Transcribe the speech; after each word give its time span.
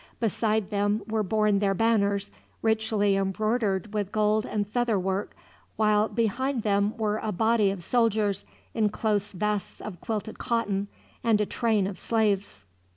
Beside 0.19 0.71
them 0.71 1.03
were 1.05 1.21
borne 1.21 1.59
their 1.59 1.75
banners, 1.75 2.31
richly 2.63 3.15
embroidered 3.15 3.93
with 3.93 4.11
gold 4.11 4.47
and 4.47 4.67
feather 4.67 4.97
work, 4.97 5.35
while 5.75 6.07
behind 6.09 6.63
them 6.63 6.97
were 6.97 7.17
a 7.21 7.31
body 7.31 7.69
of 7.69 7.83
soldiers, 7.83 8.43
in 8.73 8.89
close 8.89 9.31
vests 9.31 9.79
of 9.79 10.01
quilted 10.01 10.39
cotton, 10.39 10.87
and 11.23 11.39
a 11.39 11.45
train 11.45 11.85
of 11.85 11.99
slaves. 11.99 12.65